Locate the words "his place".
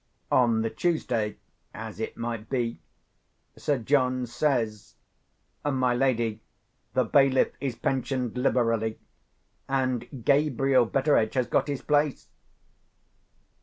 11.67-12.29